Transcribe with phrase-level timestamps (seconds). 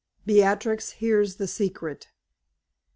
[0.25, 2.07] BEATRIX HEARS THE SECRET.